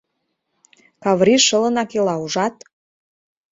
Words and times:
Каврий 1.03 1.41
шылынак 1.47 1.89
ила, 1.97 2.15
ужат?.. 2.23 2.55